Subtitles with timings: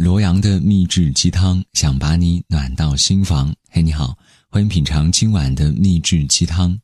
[0.00, 3.54] 罗阳的秘制鸡汤，想把你暖到心房。
[3.68, 4.16] 嘿，你好，
[4.48, 6.80] 欢迎品尝今晚的秘制鸡汤。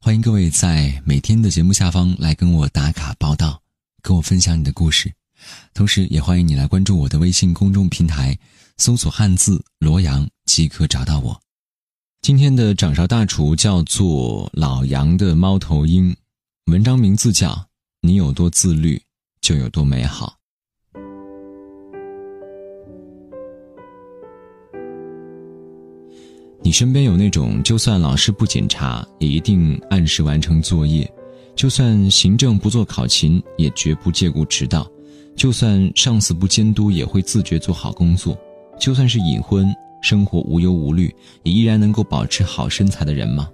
[0.00, 3.62] 欢迎各位在每天的节目下方来跟我打卡报道，
[4.02, 5.12] 跟我分享你的故事。
[5.72, 8.36] 同时，也欢迎你来关注我的微信公众平台，
[8.76, 11.40] 搜索汉字“罗阳”即可找到我。
[12.22, 16.12] 今天的掌勺大厨叫做老杨的猫头鹰，
[16.64, 17.52] 文章名字叫
[18.00, 19.00] 《你有多自律，
[19.40, 20.34] 就有多美好》。
[26.68, 31.10] 你身边有那种就算老师不检查也一定按时完成作业，
[31.56, 34.86] 就算行政不做考勤也绝不借故迟到，
[35.34, 38.38] 就算上司不监督也会自觉做好工作，
[38.78, 41.10] 就算是隐婚，生活无忧无虑
[41.42, 43.48] 也依然能够保持好身材的人吗？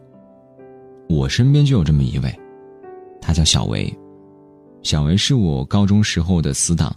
[1.08, 2.36] 我身边就有这么一位，
[3.22, 3.96] 他叫小维。
[4.82, 6.92] 小维是我高中时候的死党，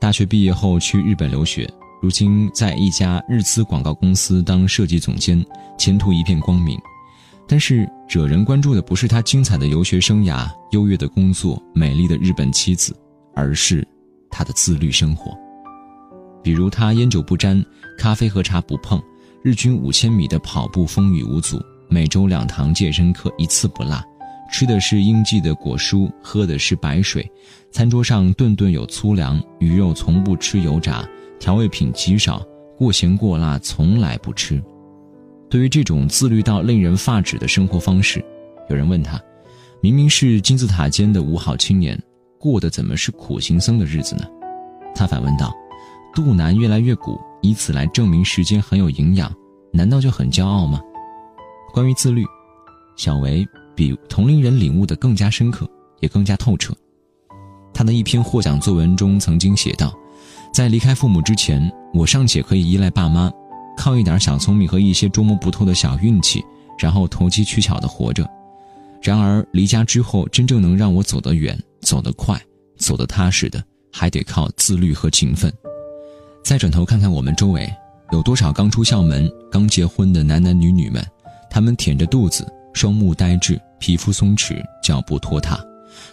[0.00, 1.72] 大学毕业后去日本留学。
[2.00, 5.44] 如今在一家日资广告公司当设计总监，
[5.76, 6.78] 前途一片光明。
[7.46, 12.96] 但是惹人关注的不是他精彩的游学生涯、优越的工作、美丽的日本妻子，
[13.34, 13.86] 而是
[14.30, 15.36] 他的自律生活。
[16.42, 17.62] 比如他烟酒不沾，
[17.98, 19.02] 咖啡和茶不碰，
[19.42, 24.02] 日均五千米的跑步风雨无阻，每周两堂健身课一次不落，
[24.50, 27.30] 吃的是应季的果蔬，喝的是白水，
[27.70, 31.06] 餐桌上顿顿有粗粮，鱼肉从不吃油炸。
[31.40, 32.46] 调味品极少，
[32.78, 34.62] 过咸过辣从来不吃。
[35.48, 38.24] 对于这种自律到令人发指的生活方式，
[38.68, 39.20] 有人问他
[39.82, 42.00] ：“明明是金字塔尖的五好青年，
[42.38, 44.24] 过的怎么是苦行僧的日子呢？”
[44.94, 45.52] 他反问道
[46.14, 49.32] ：“肚腩越来越鼓，以此来证明时间很有营养，
[49.72, 50.78] 难道就很骄傲吗？”
[51.72, 52.22] 关于自律，
[52.96, 55.66] 小维比同龄人领悟的更加深刻，
[56.00, 56.74] 也更加透彻。
[57.72, 59.90] 他的一篇获奖作文中曾经写道。
[60.52, 63.30] 在离开父母之前，我尚且可以依赖爸妈，
[63.76, 66.44] 靠一点小聪明和一些捉摸不透的小运气，
[66.78, 68.28] 然后投机取巧的活着。
[69.00, 72.38] 然而离家之后，真正能让我走得远、走得快、
[72.76, 73.62] 走得踏实的，
[73.92, 75.52] 还得靠自律和勤奋。
[76.44, 77.72] 再转头看看我们周围，
[78.12, 81.02] 有多少刚出校门、刚结婚的男男女女们，
[81.48, 85.58] 他们腆着肚子，双目呆滞，皮肤松弛，脚步拖沓，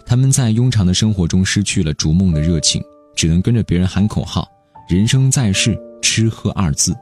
[0.06, 2.82] 他们在庸常的生活中失去了逐梦的热情。
[3.18, 4.48] 只能跟着别人喊口号，
[4.88, 6.96] 人生在世，吃喝二字。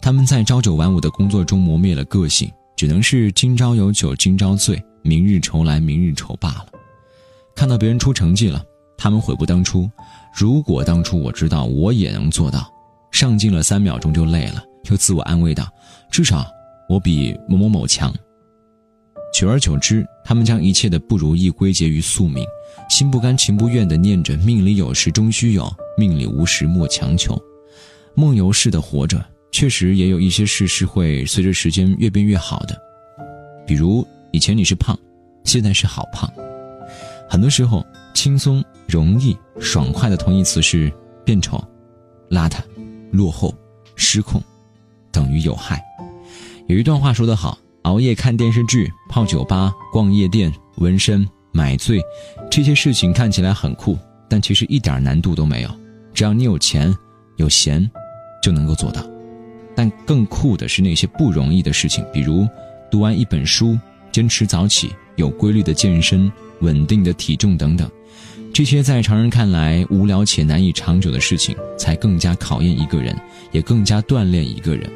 [0.00, 6.66] 他们在朝九晚五的工作中磨灭了个性，只能是今朝有酒今朝醉，明日愁来明日愁罢了。
[7.54, 8.60] 看到别人出成绩了，
[8.98, 9.88] 他们悔不当初。
[10.34, 12.68] 如果当初我知道，我也能做到。
[13.12, 15.68] 上进了三秒钟就累了，又自我安慰道：
[16.10, 16.44] 至少
[16.88, 18.12] 我比某某某强。
[19.42, 22.46] 久而久之，他们将一切的不如意归结于宿命。
[22.88, 27.36] 心不甘情不愿地念着“命里有时终须有，命里无时莫强求”，
[28.14, 29.20] 梦游似的活着。
[29.50, 32.80] 确实也有一些事是会随着时间越变越好的，
[33.66, 34.96] 比如以前你是胖，
[35.42, 36.32] 现在是好胖。
[37.28, 40.88] 很多时候，轻松、容易、爽快的同义词是
[41.24, 41.60] 变丑、
[42.30, 42.60] 邋遢、
[43.10, 43.52] 落后、
[43.96, 44.40] 失控，
[45.10, 45.82] 等于有害。
[46.68, 51.26] 有一段话说得好：熬夜看电视剧、泡酒吧、逛夜店、纹身。
[51.54, 52.00] 买醉，
[52.50, 55.68] 这些事情看起来很酷，但其实一点难度都没有。
[56.14, 56.96] 只要你有钱、
[57.36, 57.90] 有闲，
[58.42, 59.04] 就能够做到。
[59.76, 62.48] 但更酷的是那些不容易的事情，比如
[62.90, 63.78] 读完一本书、
[64.10, 67.86] 坚持早起、有规律的健身、稳定的体重等等。
[68.50, 73.14] 这些在常人看来无聊且难以长久的事情，才更加考验一个人，
[73.50, 74.90] 也更加锻炼一个人。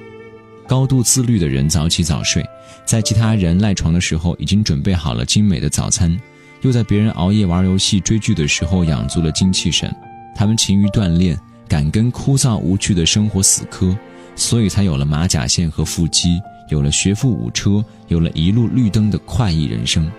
[0.66, 2.44] 高度自律的人早起早睡，
[2.84, 6.18] 在其他人赖床的时候，已经准备好了精美的早餐。
[6.62, 9.94] 又在别人熬夜玩游戏、追剧的时候养足了精气神，
[10.34, 11.38] 他们勤于锻炼，
[11.68, 13.96] 敢跟枯燥无趣的生活死磕，
[14.34, 20.10] 所以才有了马甲线和腹肌，有了学富五车，有了一路绿灯的快意人生。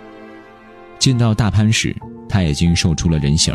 [0.99, 1.93] 见到大潘时，
[2.29, 3.53] 他已经瘦出了人形。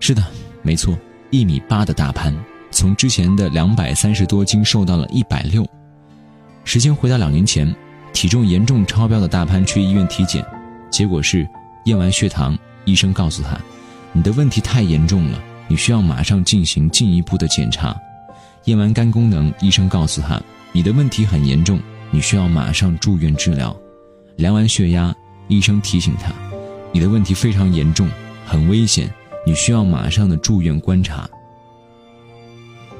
[0.00, 0.24] 是的，
[0.62, 0.96] 没错，
[1.30, 2.34] 一米八的大潘，
[2.70, 5.66] 从之前的两百三十多斤瘦到了一百六。
[6.66, 7.74] 时间回到两年前，
[8.12, 10.44] 体重严重超标的大潘去医院体检，
[10.90, 11.48] 结果是。
[11.84, 13.56] 验完血糖，医生告诉他
[14.12, 17.96] ：“你的问题太严重了，你需要马上进行进一步的检查。”
[18.66, 20.42] 验完肝功能，医生告诉他
[20.74, 21.78] ：“你的问题很严重，
[22.10, 23.74] 你需要马上住院治疗。”
[24.34, 25.14] 量完血压，
[25.46, 26.32] 医生提醒他
[26.90, 28.08] ：“你的问题非常严重，
[28.44, 29.08] 很危险，
[29.46, 31.30] 你需要马上的住院观察。”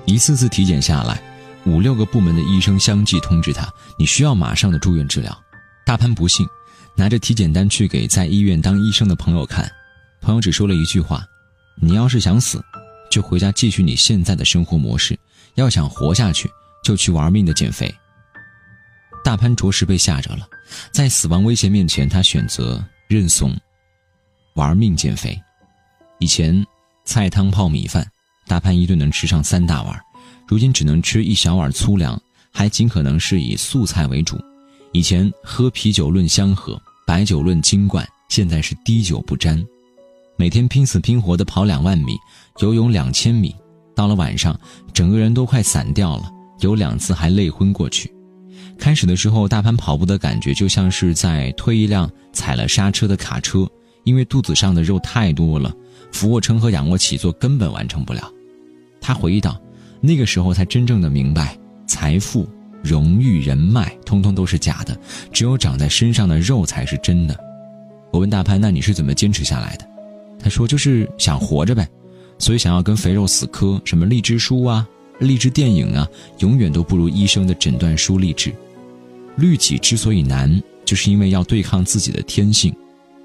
[0.06, 1.20] 一次次体检下来，
[1.66, 3.68] 五六个部门的医生相继通知他
[3.98, 5.36] ：“你需要马上的住院治疗。”
[5.84, 6.46] 大潘不信。
[6.98, 9.70] 拿着体检单去给在医院当医生的朋友看，
[10.22, 11.22] 朋友只说了一句话
[11.78, 12.64] ：“你要是想死，
[13.10, 15.14] 就回家继续你现在的生活模式。
[15.56, 16.50] 要想活下去，
[16.82, 17.94] 就去玩命的减肥。
[19.22, 20.48] 大潘着实被吓着了，
[20.90, 23.54] 在死亡威胁面前，他选择认怂，
[24.54, 25.38] 玩命减肥。
[26.18, 26.64] 以前
[27.04, 28.10] 菜汤泡米饭，
[28.46, 30.00] 大潘一顿能吃上三大碗，
[30.46, 32.20] 如今只能吃一小碗粗粮，
[32.52, 34.38] 还尽可能是以素菜为主。
[34.92, 39.62] 以前喝啤酒论香喝，白酒论金冠，现在是滴酒不沾。
[40.36, 42.16] 每天拼死拼活地跑两万米，
[42.60, 43.54] 游泳两千米，
[43.94, 44.58] 到了晚上，
[44.92, 46.30] 整个人都快散掉了，
[46.60, 48.12] 有两次还累昏过去。
[48.78, 53.66] 开始的时候，大潘跑步的感觉就像是在推一辆踩了刹车的卡车，
[54.04, 55.74] 因为肚子上的肉太多了，
[56.12, 58.30] 俯卧撑和仰卧起坐根本完成不了。
[59.00, 59.58] 他回忆道
[60.00, 61.56] ：“那个时候才真正的明白，
[61.86, 62.48] 财富、
[62.82, 64.98] 荣誉、人脉，通通都是假的，
[65.32, 67.36] 只有长在身上的肉才是真的。”
[68.12, 69.86] 我问大潘：“那你是怎么坚持下来的？”
[70.38, 71.88] 他说：“就是想活着呗，
[72.38, 73.80] 所以想要跟肥肉死磕。
[73.84, 74.86] 什么励志书啊、
[75.18, 76.06] 励志电影啊，
[76.38, 78.54] 永远都不如医生的诊断书励志。
[79.36, 82.74] 律己之所以难，就是因为要对抗自己的天性。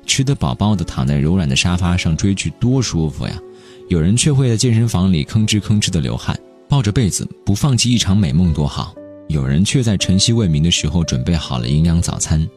[0.05, 3.39] 吃得饱饱的，躺在柔软的沙发上追剧，多舒服呀！
[3.87, 6.37] 有人却会在健身房里吭哧吭哧的流汗，
[6.71, 8.95] 抱着被子不放弃一场美梦，多好！
[9.27, 12.47] 有人却在晨曦未明的时候准备好了营养早餐，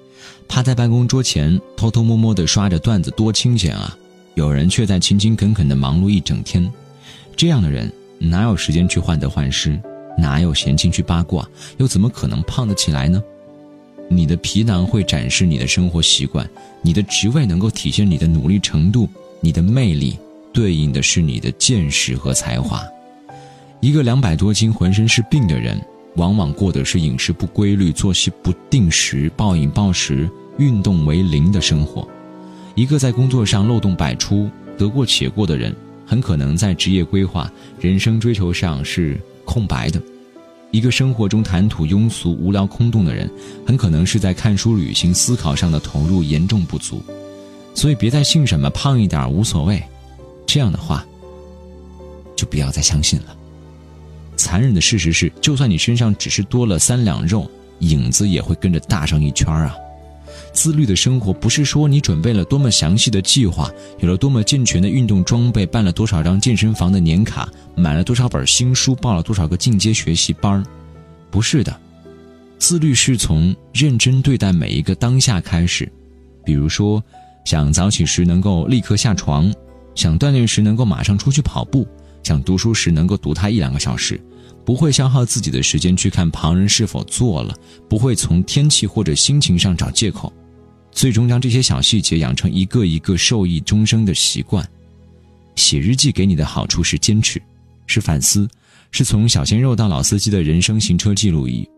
[0.47, 3.99] 趴在办公桌前偷偷摸摸地刷着段子，多清闲啊！
[4.35, 6.73] 有人却在勤勤恳恳地忙碌一整天，
[7.35, 9.77] 这样的人哪有时间去患得患失，
[10.17, 11.45] 哪有闲情去八卦，
[11.79, 13.21] 又怎么可能胖得起来呢？
[14.09, 16.49] 你的皮囊会展示你的生活习惯，
[16.83, 19.09] 你的职位能够体现你的努力程度，
[19.41, 20.17] 你的魅力
[20.53, 22.81] 对应的是你的见识和才华。
[23.85, 25.79] 一个两百多斤、浑身是病的人，
[26.17, 30.27] 往往过的是饮食不规律、作息不定时、暴饮暴食、
[30.57, 32.09] 运动为零的生活。
[32.75, 34.49] 一个在工作上漏洞百出、
[34.79, 35.77] 得过且过的人，
[36.07, 40.01] 很可能在职业规划、人生追求上是空白的；
[40.71, 43.31] 一个生活中谈吐庸俗、无聊空洞的人，
[43.67, 47.03] 很可能是在看书、旅行、思考上的投入严重不足。
[47.75, 49.83] 所以，别再信什么胖一点无所谓，
[50.47, 51.05] 这样的话，
[52.35, 53.37] 就不要再相信了。
[54.45, 59.75] 残忍的事实是，就算你身上只是多了三两肉，影子也会跟着大上一圈啊。
[60.53, 63.71] 自律的生活不是说你准备了多么详细的计划，
[64.01, 70.63] 有了多么健全的运动装备，办了多少张健身房的年卡，买了多少本新书，报了多少个进阶学习班
[71.31, 71.75] 不是的。
[72.59, 75.91] 自律是从认真对待每一个当下开始。
[76.45, 77.03] 比如说，
[77.47, 79.51] 想早起时能够立刻下床，
[79.95, 81.89] 想锻炼时能够马上出去跑步，
[82.23, 84.21] 想读书时能够读它一两个小时，
[84.65, 87.55] 不会消耗自己的时间去看旁人是否做了，
[87.89, 90.33] 不会从天气或者心情上找借口。
[90.91, 94.67] 最终将这些小细节养成一个一个受益终生的习惯。
[95.57, 97.41] 写日记给你的好处是坚持，
[97.87, 98.49] 是反思，
[98.91, 101.69] 是从小鲜肉到老司机的人生行车记录仪。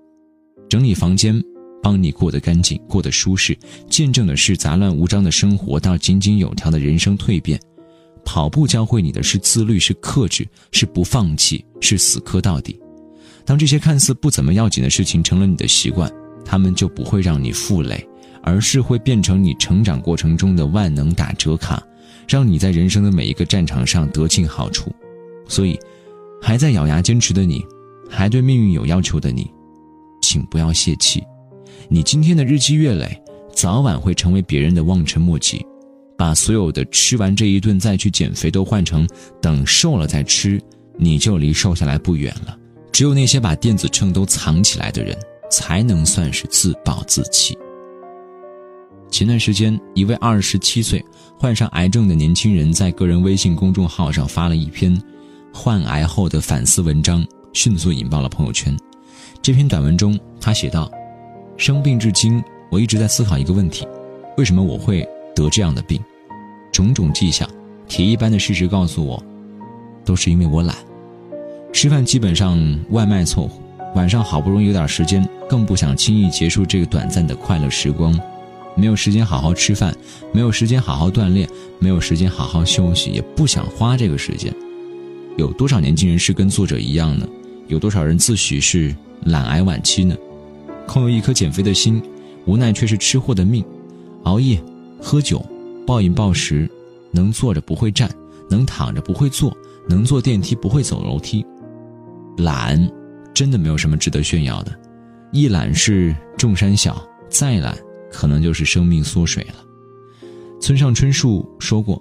[0.68, 1.42] 整理房间，
[1.82, 3.56] 帮你过得干净，过得舒适，
[3.88, 7.60] 见证的是杂乱无章的生活到井井有条的人生蜕变。
[8.26, 12.78] 跑步教会你的是自律，是克制，是不放弃，是死磕到底。
[13.46, 16.12] 当这些看似不怎么要紧的事情成了你的习惯，
[16.44, 18.06] 他们就不会让你负累。
[18.42, 21.82] 而是会变成你成长过程中的万能打折卡，
[22.28, 24.94] 让你在人生的每一个战场上得尽好处。
[25.48, 25.76] 所以，
[26.40, 27.66] 还在咬牙坚持的你，
[28.08, 29.50] 还对命运有要求的你，
[30.22, 31.20] 请不要泄气。
[31.88, 33.20] 你今天的日积月累，
[33.52, 35.66] 早晚会成为别人的望尘莫及。
[36.16, 39.06] 把所有的吃完这一顿再去减肥都换成
[39.40, 40.60] 等瘦了再吃，
[40.96, 42.56] 你就离瘦下来不远了。
[42.92, 45.16] 只有那些把电子秤都藏起来的人，
[45.50, 47.56] 才能算是自暴自弃。
[49.10, 51.04] 前段时间，一位二十七岁
[51.38, 55.00] 患上癌症的年轻人在个人微信公众号上发了一篇
[55.52, 58.76] 患癌后的反思文章，迅速引爆了朋友圈。
[59.42, 60.90] 这篇短文中，他写道
[61.56, 63.86] ：“生病至今，我一直在思考一个问题：
[64.38, 65.06] 为什么我会
[65.36, 66.00] 得这样的病？
[66.72, 67.48] 种种迹象，
[67.86, 69.22] 铁一般的事实告诉我，
[70.04, 70.74] 都是因为我懒。
[71.72, 72.58] 吃饭基本上
[72.90, 73.60] 外卖凑合，
[73.94, 78.18] 晚上好不容易有点时间，更不想轻易结束这个短暂的快乐时光。”
[78.78, 79.96] 没有时间好好吃饭，
[80.32, 84.52] 没有时间好好锻炼，没有时间好好休息，也不想花这个时间。
[85.38, 87.26] 有多少年轻人是跟作者一样呢？
[87.68, 90.14] 有多少人自诩是懒癌晚期呢？
[90.86, 92.02] 空有一颗减肥的心，
[92.44, 93.64] 无奈却是吃货的命。
[94.24, 94.60] 熬夜、
[95.00, 95.44] 喝酒、
[95.86, 96.68] 暴饮暴食，
[97.10, 98.10] 能坐着不会站，
[98.50, 99.56] 能躺着不会坐，
[99.88, 101.44] 能坐电梯不会走楼梯。
[102.38, 102.90] 懒，
[103.34, 104.78] 真的没有什么值得炫耀的。
[105.32, 107.76] 一懒是众山小，再懒。
[108.08, 109.56] 可能就是生命缩水了。
[110.60, 112.00] 村上春树说过：“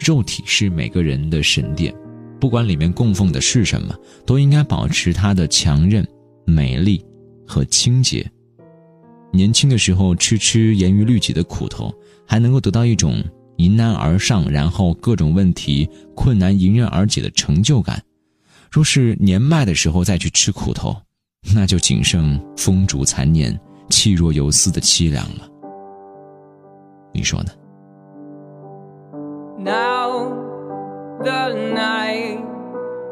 [0.00, 1.94] 肉体是每个人的神殿，
[2.40, 6.04] 不管里面供奉的是什么，都应该保持它的强韧、
[6.44, 7.04] 美丽
[7.46, 8.28] 和清洁。
[9.36, 11.92] 年轻的时候吃吃严于律己的苦头，
[12.26, 13.22] 还能够得到一种
[13.56, 18.02] 迎难而上，然后各种问题困难迎刃而解的成就感。
[18.70, 20.96] 若是年迈的时候再去吃苦头，
[21.54, 23.58] 那就仅剩风烛残年、
[23.90, 25.48] 气若游丝的凄凉了。
[27.12, 27.50] 你说呢
[29.58, 32.40] ？Now？the night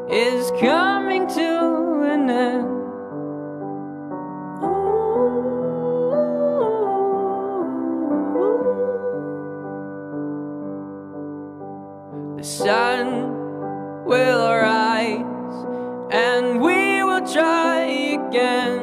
[0.09, 2.74] is coming to an end.
[12.65, 15.55] Sun will rise
[16.09, 17.83] and we will try
[18.17, 18.79] again.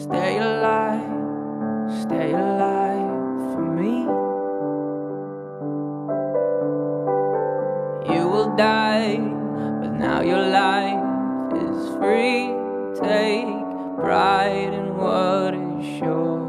[0.00, 1.12] Stay alive,
[2.00, 3.96] stay alive for me.
[8.14, 9.18] You will die,
[9.80, 11.04] but now your life
[11.52, 12.56] is free.
[12.98, 13.65] Take
[13.96, 16.45] bright and what it.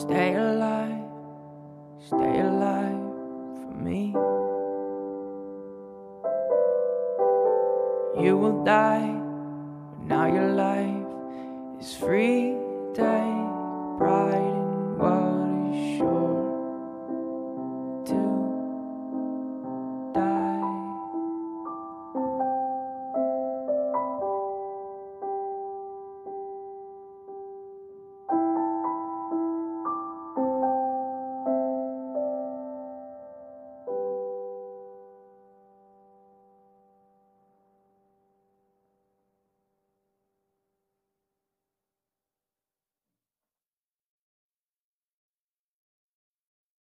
[0.00, 1.04] Stay alive,
[2.00, 3.02] stay alive
[3.60, 4.14] for me.
[8.24, 9.12] You will die,
[9.90, 11.06] but now your life
[11.78, 12.56] is free.
[12.94, 13.41] Pride.